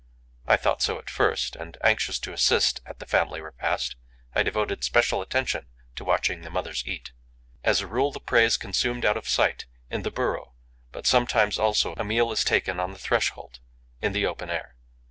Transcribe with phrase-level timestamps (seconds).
[0.47, 3.97] I thought so at first; and, anxious to assist at the family repast,
[4.33, 7.11] I devoted special attention to watching the mothers eat.
[7.63, 10.55] As a rule, the prey is consumed out of sight, in the burrow;
[10.91, 13.59] but sometimes also a meal is taken on the threshold,
[14.01, 14.75] in the open air.